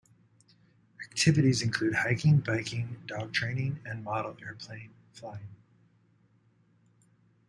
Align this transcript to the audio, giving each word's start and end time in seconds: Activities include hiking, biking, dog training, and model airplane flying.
Activities 1.05 1.61
include 1.61 1.93
hiking, 1.93 2.39
biking, 2.39 3.03
dog 3.05 3.31
training, 3.33 3.81
and 3.85 4.03
model 4.03 4.35
airplane 4.43 4.89
flying. 5.13 5.49